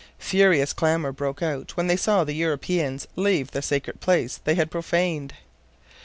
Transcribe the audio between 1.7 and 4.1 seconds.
when they saw the Europeans leave the sacred